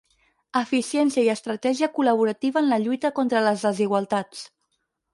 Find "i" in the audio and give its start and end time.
1.27-1.29